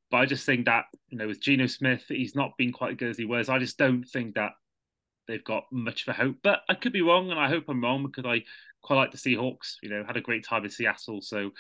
[0.09, 2.97] But I just think that, you know, with Geno Smith, he's not been quite as
[2.97, 3.49] good as he was.
[3.49, 4.53] I just don't think that
[5.27, 6.37] they've got much of a hope.
[6.43, 8.43] But I could be wrong, and I hope I'm wrong because I
[8.81, 9.75] quite like the Seahawks.
[9.81, 11.21] You know, had a great time in Seattle.
[11.21, 11.51] So,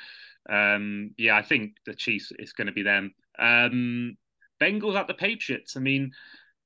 [0.49, 3.13] um, yeah, I think the Chiefs is going to be them.
[3.37, 4.17] Um,
[4.61, 5.75] Bengals at the Patriots.
[5.77, 6.11] I mean,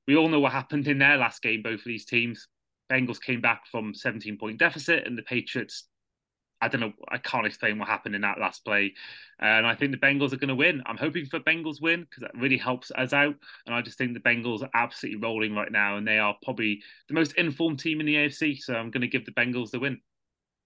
[0.07, 2.47] we all know what happened in their last game, both of these teams.
[2.91, 5.87] Bengals came back from 17 point deficit, and the Patriots
[6.61, 6.93] I don't know.
[7.09, 8.93] I can't explain what happened in that last play,
[9.39, 10.83] and I think the Bengals are going to win.
[10.85, 14.13] I'm hoping for Bengals win because that really helps us out, and I just think
[14.13, 17.99] the Bengals are absolutely rolling right now, and they are probably the most informed team
[17.99, 18.61] in the AFC.
[18.61, 19.99] So I'm going to give the Bengals the win.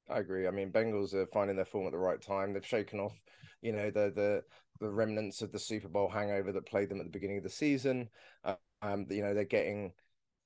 [0.10, 0.48] I agree.
[0.48, 2.54] I mean, Bengals are finding their form at the right time.
[2.54, 3.20] They've shaken off,
[3.62, 4.44] you know, the the
[4.80, 7.50] the remnants of the Super Bowl hangover that played them at the beginning of the
[7.50, 8.10] season.
[8.44, 9.94] Uh, um, you know, they're getting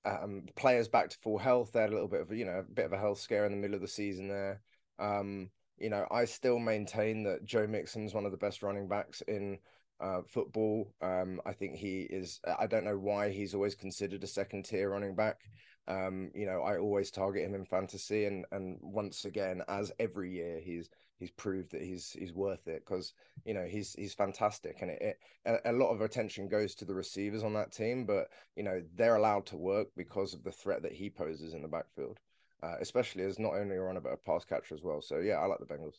[0.05, 1.71] um, players back to full health.
[1.71, 3.51] They had a little bit of, you know, a bit of a health scare in
[3.51, 4.61] the middle of the season there.
[4.99, 9.21] Um, you know, I still maintain that Joe Mixon's one of the best running backs
[9.27, 9.59] in
[10.01, 10.93] uh, football.
[11.01, 12.39] Um, I think he is.
[12.59, 15.41] I don't know why he's always considered a second tier running back.
[15.87, 20.31] Um, you know, I always target him in fantasy, and and once again, as every
[20.31, 23.13] year, he's he's proved that he's he's worth it because
[23.45, 25.19] you know he's he's fantastic, and it, it
[25.65, 28.81] a, a lot of attention goes to the receivers on that team, but you know
[28.95, 32.19] they're allowed to work because of the threat that he poses in the backfield
[32.61, 35.01] uh, especially as not only a runner but a pass catcher as well.
[35.01, 35.95] So yeah, I like the Bengals.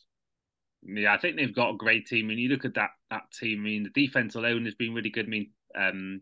[0.83, 2.29] Yeah, I think they've got a great team.
[2.29, 3.59] And you look at that that team.
[3.59, 5.25] I mean, the defense alone has been really good.
[5.25, 6.21] I mean, um,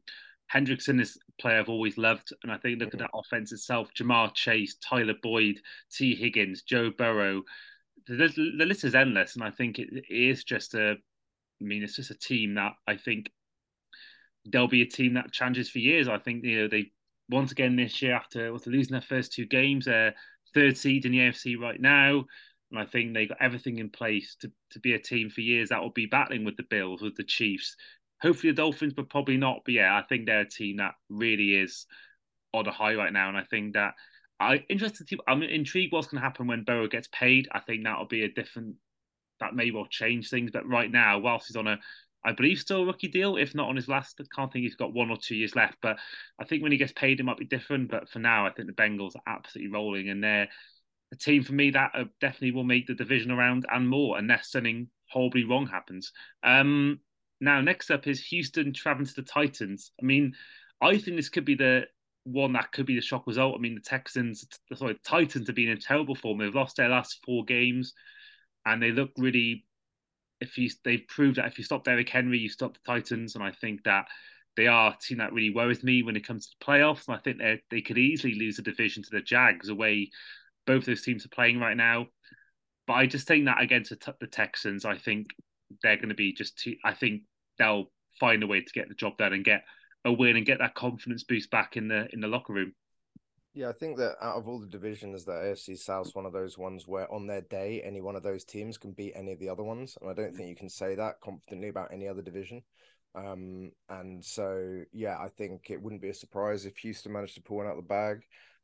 [0.54, 3.02] Hendrickson is a player I've always loved, and I think look mm-hmm.
[3.02, 5.60] at that offense itself: Ja'Marr Chase, Tyler Boyd,
[5.92, 7.44] Tee Higgins, Joe Burrow.
[8.08, 8.16] The,
[8.58, 10.96] the list is endless, and I think it, it is just a.
[11.62, 13.30] I mean, it's just a team that I think
[14.46, 16.08] there'll be a team that challenges for years.
[16.08, 16.92] I think you know they
[17.30, 20.14] once again this year after losing their first two games, they're
[20.54, 22.26] third seed in the AFC right now.
[22.72, 25.70] And I think they've got everything in place to, to be a team for years
[25.70, 27.76] that will be battling with the Bills, with the Chiefs.
[28.22, 29.62] Hopefully the Dolphins, but probably not.
[29.66, 31.86] But yeah, I think they're a team that really is
[32.54, 33.30] on a high right now.
[33.30, 33.94] And I think that
[34.40, 37.48] I interested to, I'm intrigued what's going to happen when Burrow gets paid.
[37.52, 38.76] I think that'll be a different
[39.40, 40.52] that may well change things.
[40.52, 41.80] But right now, whilst he's on a
[42.26, 44.20] I believe still a rookie deal, if not on his last.
[44.20, 45.78] I can't think he's got one or two years left.
[45.82, 45.98] But
[46.40, 47.90] I think when he gets paid, it might be different.
[47.90, 50.50] But for now, I think the Bengals are absolutely rolling, and they're
[51.12, 54.52] a team for me that uh, definitely will make the division around and more, unless
[54.52, 56.12] something horribly wrong happens.
[56.44, 57.00] Um,
[57.42, 59.92] now, next up is Houston traveling to the Titans.
[60.02, 60.34] I mean,
[60.82, 61.86] I think this could be the
[62.24, 63.56] one that could be the shock result.
[63.56, 66.38] I mean, the Texans, sorry, Titans have been in terrible form.
[66.38, 67.94] They've lost their last four games,
[68.66, 69.66] and they look really
[70.42, 73.44] if you they've proved that if you stop Derrick Henry, you stop the Titans, and
[73.44, 74.06] I think that
[74.56, 77.08] they are a team that really worries me when it comes to the playoffs.
[77.08, 80.12] And I think they they could easily lose the division to the Jags away.
[80.66, 82.08] Both those teams are playing right now,
[82.88, 85.28] but I just think that against the Texans, I think
[85.84, 86.58] they're going to be just.
[86.58, 87.24] Too, I think
[87.58, 89.64] they'll find a way to get the job done and get
[90.06, 92.74] a win and get that confidence boost back in the in the locker room.
[93.60, 96.58] Yeah, I think that out of all the divisions, that AFC South's one of those
[96.58, 99.50] ones where on their day, any one of those teams can beat any of the
[99.50, 99.98] other ones.
[100.00, 102.62] And I don't think you can say that confidently about any other division.
[103.16, 107.42] Um, and so, yeah, I think it wouldn't be a surprise if Houston managed to
[107.42, 108.22] pull one out of the bag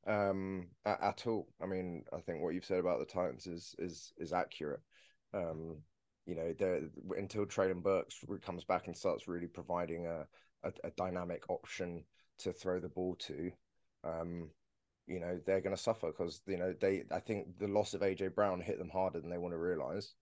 [0.08, 1.50] um, at, at, all.
[1.62, 4.80] I mean, I think what you've said about the Titans is is is accurate.
[5.34, 5.76] Um,
[6.26, 6.54] you know,
[7.18, 10.26] until Treylon Burks comes back and starts really providing a,
[10.64, 12.06] a, a dynamic option
[12.40, 13.52] to throw the ball to,
[14.06, 14.50] um,
[15.08, 18.02] you know they're going to suffer because you know they I think the loss of
[18.02, 20.14] AJ Brown hit them harder than they want to realize,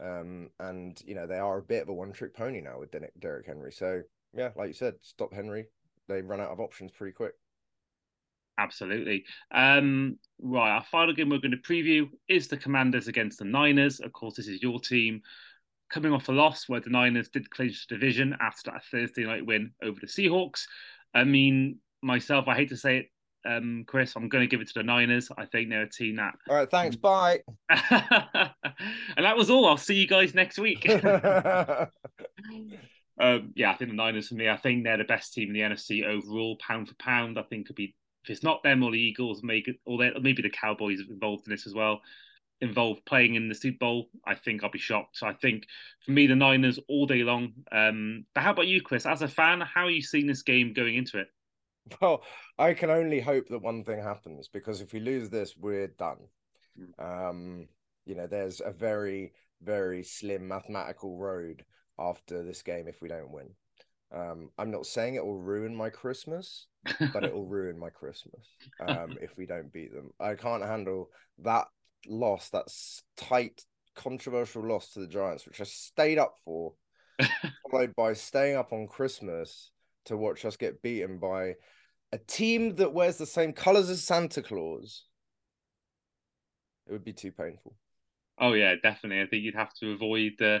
[0.00, 2.94] um, and you know they are a bit of a one trick pony now with
[3.20, 3.72] Derrick Henry.
[3.72, 4.02] So
[4.34, 5.66] yeah, like you said, stop Henry.
[6.08, 7.32] They run out of options pretty quick.
[8.58, 9.24] Absolutely.
[9.52, 14.00] Um, right, our final game we're going to preview is the Commanders against the Niners.
[14.00, 15.22] Of course, this is your team
[15.90, 19.46] coming off a loss where the Niners did clinch the division after that Thursday night
[19.46, 20.64] win over the Seahawks.
[21.14, 23.06] I mean, myself, I hate to say it,
[23.48, 24.14] um, Chris.
[24.14, 25.30] I'm going to give it to the Niners.
[25.36, 26.34] I think they're a team that.
[26.48, 26.96] All right, thanks.
[27.08, 27.40] Bye.
[27.70, 28.52] and
[29.16, 29.66] that was all.
[29.66, 30.88] I'll see you guys next week.
[30.88, 31.90] um,
[33.54, 34.48] yeah, I think the Niners for me.
[34.48, 37.38] I think they're the best team in the NFC overall, pound for pound.
[37.38, 40.50] I think could be if it's not them or the Eagles, maybe or maybe the
[40.50, 42.02] Cowboys involved in this as well.
[42.60, 45.16] involved playing in the Super Bowl, I think I'll be shocked.
[45.16, 45.64] So I think
[46.04, 47.52] for me, the Niners all day long.
[47.72, 49.06] Um, but how about you, Chris?
[49.06, 51.28] As a fan, how are you seeing this game going into it?
[52.00, 52.22] Well,
[52.58, 56.18] I can only hope that one thing happens because if we lose this, we're done.
[56.78, 57.30] Mm.
[57.30, 57.68] Um,
[58.04, 61.64] you know, there's a very, very slim mathematical road
[61.98, 63.50] after this game if we don't win.
[64.10, 66.66] Um, I'm not saying it will ruin my Christmas,
[67.12, 68.46] but it will ruin my Christmas
[68.86, 70.10] um, if we don't beat them.
[70.18, 71.66] I can't handle that
[72.06, 72.68] loss, that
[73.16, 73.62] tight,
[73.94, 76.72] controversial loss to the Giants, which I stayed up for,
[77.70, 79.70] followed by staying up on Christmas
[80.06, 81.54] to watch us get beaten by
[82.12, 85.04] a team that wears the same colors as Santa Claus.
[86.86, 87.76] It would be too painful.
[88.38, 89.22] Oh yeah, definitely.
[89.22, 90.60] I think you'd have to avoid the.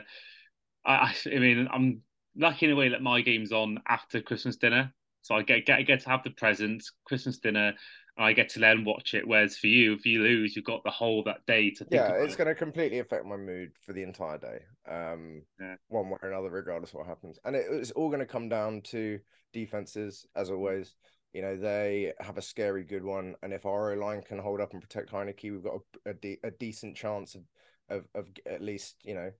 [0.84, 2.02] I, I mean, I'm
[2.36, 5.86] lucky in a way that my game's on after Christmas dinner, so I get get
[5.86, 7.74] get to have the presents, Christmas dinner,
[8.18, 9.26] I get to then watch it.
[9.26, 11.92] Whereas for you, if you lose, you've got the whole that day to think.
[11.92, 14.58] Yeah, it's going to completely affect my mood for the entire day,
[14.90, 15.76] um, yeah.
[15.86, 17.38] one way or another, regardless of what happens.
[17.44, 19.20] And it, it's all going to come down to
[19.52, 20.94] defenses, as always.
[21.32, 24.72] You know, they have a scary good one, and if our line can hold up
[24.72, 27.42] and protect Heinicke, we've got a, a, de- a decent chance of,
[27.90, 29.30] of of at least you know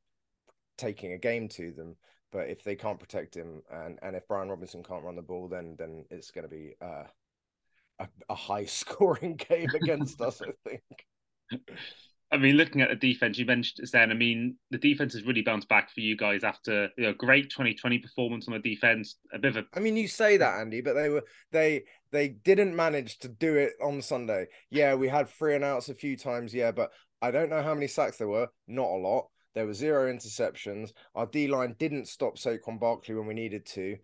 [0.77, 1.97] taking a game to them.
[2.31, 5.49] But if they can't protect him, and and if Brian Robinson can't run the ball,
[5.49, 7.05] then then it's going to be uh,
[7.99, 11.07] a, a high scoring game against us, I think.
[12.31, 14.11] I mean, looking at the defense, you mentioned it then.
[14.11, 17.51] I mean, the defense has really bounced back for you guys after you know great
[17.51, 19.17] 2020 performance on the defense.
[19.33, 19.67] A bit of a.
[19.75, 23.57] I mean, you say that, Andy, but they were they they didn't manage to do
[23.57, 24.47] it on Sunday.
[24.71, 26.53] Yeah, we had three and outs a few times.
[26.53, 26.91] Yeah, but
[27.23, 28.49] I don't know how many sacks there were.
[28.67, 29.29] Not a lot.
[29.55, 30.91] There were zero interceptions.
[31.15, 33.97] Our D line didn't stop Saquon Barkley when we needed to.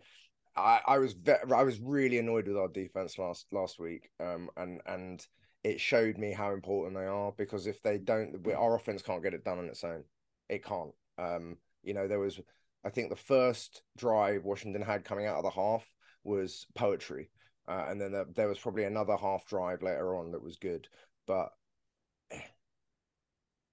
[0.55, 4.49] I, I was ve- I was really annoyed with our defense last last week, um,
[4.57, 5.25] and and
[5.65, 9.33] it showed me how important they are because if they don't, our offense can't get
[9.33, 10.03] it done on its own.
[10.47, 10.93] It can't.
[11.17, 12.39] Um, you know, there was,
[12.85, 15.83] I think the first drive Washington had coming out of the half
[16.23, 17.31] was poetry,
[17.67, 20.87] uh, and then there, there was probably another half drive later on that was good,
[21.25, 21.49] but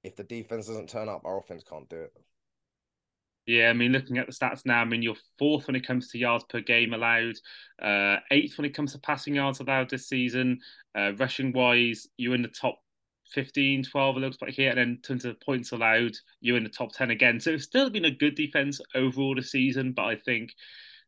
[0.03, 2.13] if the defense doesn't turn up, our offense can't do it.
[3.47, 6.09] Yeah, I mean, looking at the stats now, I mean, you're fourth when it comes
[6.09, 7.35] to yards per game allowed,
[7.83, 10.61] uh, eighth when it comes to passing yards allowed this season.
[10.97, 12.79] Uh, rushing wise, you're in the top
[13.33, 14.71] 15, 12, it looks like here.
[14.71, 17.41] And then in terms of points allowed, you're in the top 10 again.
[17.41, 20.53] So it's still been a good defense overall this season, but I think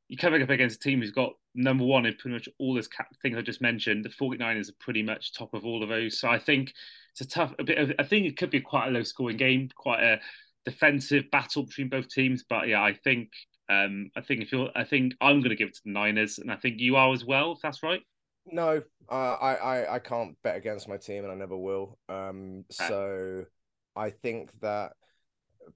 [0.08, 2.88] you're coming up against a team who's got number one in pretty much all those
[3.22, 4.04] things I just mentioned.
[4.04, 6.18] The 49ers are pretty much top of all of those.
[6.18, 6.72] So I think
[7.12, 9.36] it's a tough, a bit of, I think it could be quite a low scoring
[9.36, 10.20] game, quite a
[10.64, 12.44] defensive battle between both teams.
[12.48, 13.30] But yeah, I think
[13.68, 16.38] um, I think if you're, I think I'm going to give it to the Niners,
[16.38, 17.52] and I think you are as well.
[17.52, 18.00] If that's right.
[18.46, 21.98] No, uh, I, I I can't bet against my team, and I never will.
[22.08, 23.44] Um, so
[23.96, 24.92] I think that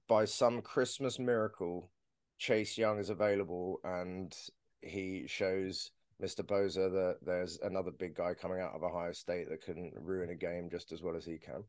[0.07, 1.89] by some Christmas miracle,
[2.37, 4.35] Chase Young is available, and
[4.81, 6.41] he shows Mr.
[6.41, 10.35] Bosa that there's another big guy coming out of Ohio State that can ruin a
[10.35, 11.63] game just as well as he can.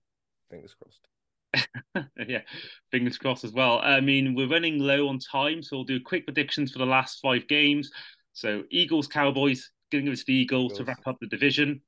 [0.50, 1.08] Fingers crossed.
[2.28, 2.42] yeah,
[2.90, 3.80] fingers crossed as well.
[3.82, 7.18] I mean, we're running low on time, so we'll do quick predictions for the last
[7.20, 7.90] five games.
[8.32, 11.82] So, Eagles, Cowboys, giving it to the Eagles, Eagles, to wrap up the division.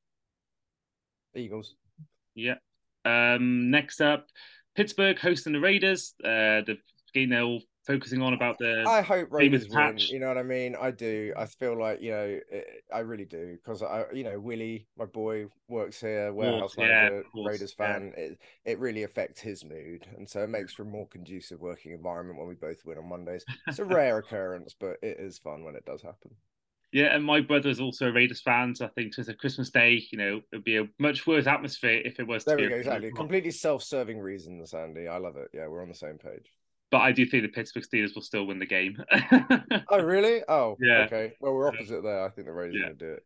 [1.35, 1.75] Eagles.
[2.35, 2.57] Yeah.
[3.05, 4.27] Um, next up,
[4.75, 6.14] Pittsburgh hosting the Raiders.
[6.22, 6.77] Uh, the
[7.14, 8.85] game they'll focusing on about the.
[8.87, 9.99] I hope Raiders win.
[9.99, 10.77] You know what I mean?
[10.81, 11.33] I do.
[11.37, 15.07] I feel like you know, it, I really do because I, you know, Willie, my
[15.07, 18.12] boy, works here, warehouse manager, yeah, Raiders fan.
[18.16, 18.25] Yeah.
[18.25, 21.92] It it really affects his mood, and so it makes for a more conducive working
[21.92, 23.45] environment when we both win on Mondays.
[23.66, 26.31] It's a rare occurrence, but it is fun when it does happen.
[26.92, 29.71] Yeah, and my brother is also a Raiders fan, so I think it's a Christmas
[29.71, 32.45] Day, you know, it'd be a much worse atmosphere if it was.
[32.45, 33.11] There we go, exactly.
[33.12, 35.09] Completely self-serving reasons, Andy.
[35.09, 35.49] I love it.
[35.55, 36.53] Yeah, we're on the same page
[36.92, 39.02] but I do think the Pittsburgh Steelers will still win the game.
[39.88, 40.42] oh, really?
[40.46, 41.07] Oh, yeah.
[41.07, 41.33] Okay.
[41.40, 42.22] Well, we're opposite there.
[42.22, 42.87] I think the Raiders yeah.
[42.88, 43.24] going to do it.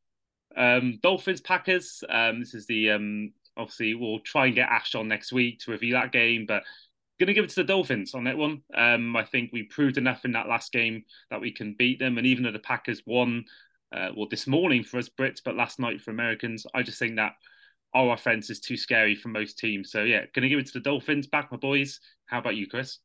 [0.56, 2.04] Um, Dolphins Packers.
[2.08, 5.72] Um, this is the um, obviously we'll try and get Ash on next week to
[5.72, 6.62] review that game, but
[7.18, 8.62] going to give it to the Dolphins on that one.
[8.72, 12.18] Um, I think we proved enough in that last game that we can beat them,
[12.18, 13.44] and even though the Packers won,
[13.92, 17.16] uh, well, this morning for us Brits, but last night for Americans, I just think
[17.16, 17.32] that
[17.94, 19.90] our offense is too scary for most teams.
[19.90, 21.26] So yeah, going to give it to the Dolphins.
[21.26, 21.98] Back my boys.
[22.26, 22.98] How about you, Chris?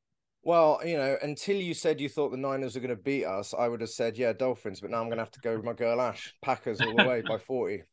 [0.43, 3.53] Well, you know, until you said you thought the Niners were going to beat us,
[3.53, 4.81] I would have said, yeah, Dolphins.
[4.81, 6.33] But now I'm going to have to go with my girl Ash.
[6.41, 7.83] Packers all the way by 40.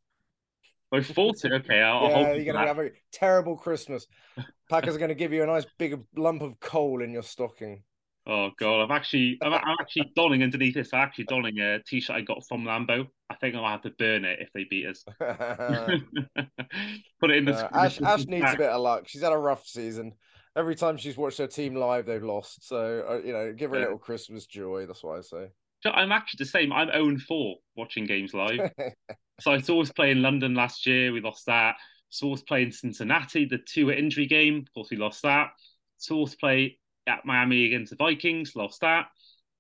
[0.91, 1.53] By 40?
[1.53, 1.83] Okay.
[1.83, 4.07] I'll, yeah, you're going to have a terrible Christmas.
[4.71, 7.83] Packers are going to give you a nice big lump of coal in your stocking.
[8.31, 10.93] Oh god, I'm actually I'm, I'm actually donning underneath this.
[10.93, 13.07] I'm actually donning a t-shirt I got from Lambeau.
[13.31, 15.03] I think I'll have to burn it if they beat us.
[17.21, 17.55] Put it in the.
[17.55, 19.09] Uh, Ash, Ash needs a bit of luck.
[19.09, 20.13] She's had a rough season.
[20.57, 22.67] Every time she's watched her team live, they've lost.
[22.67, 24.87] So uh, you know, give her a little Christmas joy.
[24.87, 25.51] That's what I say.
[25.83, 26.73] So I'm actually the same.
[26.73, 28.71] I'm own 4 watching games live.
[29.41, 31.13] so I saw us play in London last year.
[31.13, 31.77] We lost that.
[32.11, 34.59] Saw us play in Cincinnati, the two injury game.
[34.59, 35.51] Of course, we lost that.
[35.99, 39.07] Saw us play at Miami against the Vikings, lost that.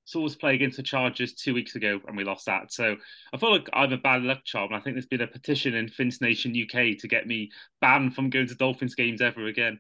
[0.05, 2.73] Saw us play against the Chargers two weeks ago, and we lost that.
[2.73, 2.97] So
[3.33, 5.75] I feel like I'm a bad luck charm, and I think there's been a petition
[5.75, 9.79] in Finns Nation UK to get me banned from going to Dolphins games ever again.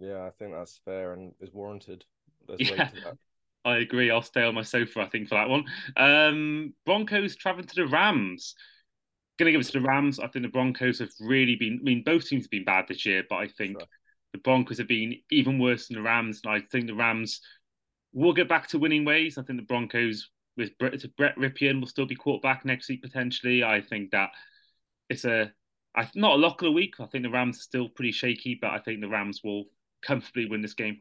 [0.00, 2.04] Yeah, I think that's fair and is warranted.
[2.48, 2.90] Let's yeah.
[3.64, 4.10] I agree.
[4.10, 5.64] I'll stay on my sofa, I think, for that one.
[5.96, 8.54] Um, Broncos traveling to the Rams.
[9.38, 10.18] Going to give it to the Rams.
[10.18, 13.04] I think the Broncos have really been, I mean, both teams have been bad this
[13.04, 13.88] year, but I think sure.
[14.32, 16.40] the Broncos have been even worse than the Rams.
[16.42, 17.42] And I think the Rams
[18.14, 19.36] will get back to winning ways.
[19.36, 23.62] I think the Broncos, with Brett, Brett Rypien, will still be quarterback next week potentially.
[23.62, 24.30] I think that
[25.10, 25.52] it's a,
[25.94, 26.94] I, not a lock of the week.
[26.98, 29.64] I think the Rams are still pretty shaky, but I think the Rams will
[30.02, 31.00] comfortably win this game.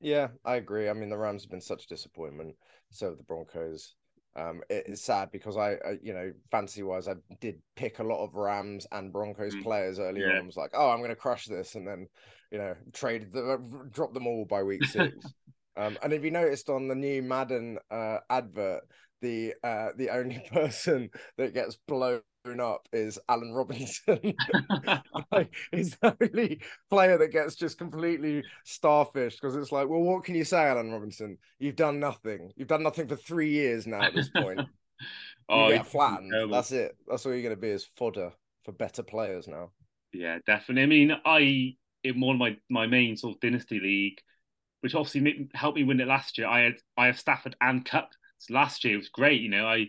[0.00, 0.88] Yeah, I agree.
[0.88, 2.56] I mean, the Rams have been such a disappointment.
[2.90, 3.94] So the Broncos.
[4.34, 8.24] Um, it's sad because I, I, you know, fantasy wise, I did pick a lot
[8.24, 9.62] of Rams and Broncos mm.
[9.62, 10.36] players earlier yeah.
[10.36, 10.42] on.
[10.42, 12.08] I was like, oh, I'm going to crush this, and then,
[12.50, 15.14] you know, traded the, dropped them all by week six.
[15.76, 18.82] um, and if you noticed on the new Madden uh, advert,
[19.20, 22.22] the uh, the only person that gets blown
[22.60, 24.18] up is Allen Robinson.
[25.32, 30.24] like, he's the only player that gets just completely starfish because it's like, well, what
[30.24, 31.38] can you say, Allen Robinson?
[31.58, 32.52] You've done nothing.
[32.56, 34.60] You've done nothing for three years now at this point.
[35.48, 36.52] oh, you get flattened.
[36.52, 36.96] That's it.
[37.08, 38.32] That's all you're going to be is fodder
[38.64, 39.70] for better players now.
[40.12, 40.82] Yeah, definitely.
[40.82, 44.20] I mean, I in one of my my main sort of dynasty league,
[44.80, 46.48] which obviously helped me win it last year.
[46.48, 48.10] I had I have Stafford and Kupp.
[48.38, 49.40] So last year it was great.
[49.40, 49.86] You know, I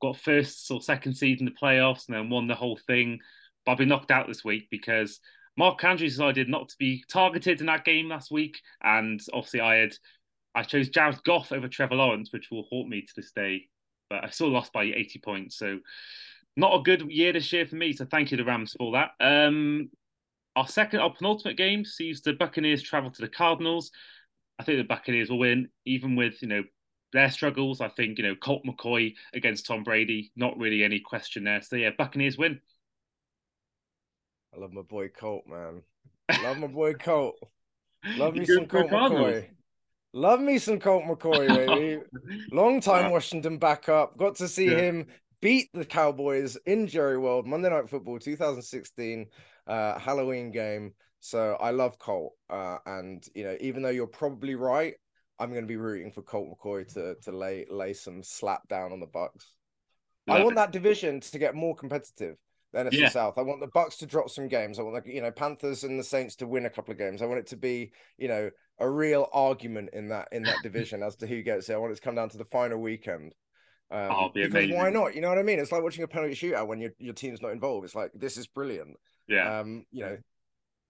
[0.00, 3.18] got first or second seed in the playoffs and then won the whole thing.
[3.64, 5.20] But I've been knocked out this week because
[5.56, 9.76] Mark Andrews decided not to be targeted in that game last week, and obviously I
[9.76, 9.94] had
[10.54, 13.68] I chose Jared Goff over Trevor Lawrence, which will haunt me to this day.
[14.08, 15.80] But I still lost by 80 points, so
[16.56, 17.92] not a good year this year for me.
[17.92, 19.10] So thank you, to Rams, for that.
[19.20, 19.90] Um,
[20.54, 23.90] our second, our penultimate game sees the Buccaneers travel to the Cardinals.
[24.58, 26.62] I think the Buccaneers will win, even with you know
[27.12, 27.80] their struggles.
[27.80, 31.62] I think, you know, Colt McCoy against Tom Brady, not really any question there.
[31.62, 32.60] So, yeah, Buccaneers win.
[34.54, 35.82] I love my boy Colt, man.
[36.42, 37.36] Love my boy Colt.
[38.16, 39.48] Love me some Colt McCoy.
[40.12, 42.02] Love me some Colt McCoy, baby.
[42.52, 44.16] Long time Washington backup.
[44.16, 44.78] Got to see yeah.
[44.78, 45.06] him
[45.42, 49.26] beat the Cowboys in Jerry World Monday Night Football 2016
[49.66, 50.94] uh, Halloween game.
[51.20, 52.34] So I love Colt.
[52.48, 54.94] Uh, and, you know, even though you're probably right,
[55.38, 58.92] I'm going to be rooting for Colt McCoy to to lay lay some slap down
[58.92, 59.44] on the Bucs.
[60.28, 62.36] I want that division to get more competitive.
[62.72, 63.08] The NFC yeah.
[63.08, 63.38] South.
[63.38, 64.78] I want the Bucs to drop some games.
[64.78, 67.22] I want the you know Panthers and the Saints to win a couple of games.
[67.22, 71.02] I want it to be you know a real argument in that in that division
[71.02, 71.74] as to who gets it.
[71.74, 73.34] I want it to come down to the final weekend.
[73.90, 74.76] Um, oh, be because amazing.
[74.76, 75.14] why not?
[75.14, 75.60] You know what I mean?
[75.60, 77.84] It's like watching a penalty shootout when your your team's not involved.
[77.84, 78.96] It's like this is brilliant.
[79.28, 79.60] Yeah.
[79.60, 80.18] Um, you know,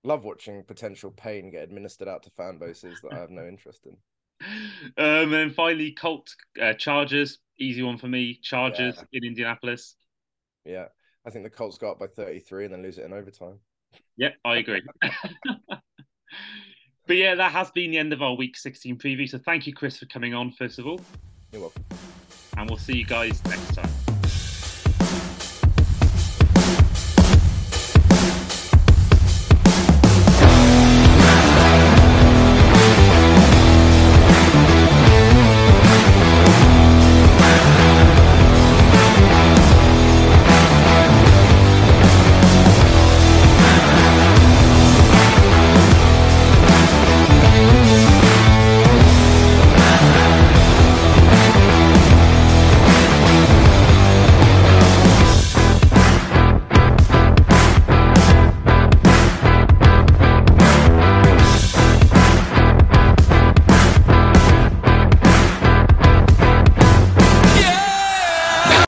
[0.03, 3.87] love watching potential pain get administered out to fan bases that I have no interest
[3.87, 3.97] in.
[4.43, 8.39] Um, and then finally, Colt uh, Chargers, easy one for me.
[8.43, 9.05] Chargers yeah.
[9.13, 9.97] in Indianapolis.
[10.65, 10.87] Yeah,
[11.27, 13.59] I think the Colts go up by 33 and then lose it in overtime.
[14.17, 14.83] Yeah, I agree.
[17.07, 19.29] but yeah, that has been the end of our week 16 preview.
[19.29, 21.01] So thank you, Chris, for coming on, first of all.
[21.53, 21.85] You're welcome.
[22.57, 24.06] And we'll see you guys next time.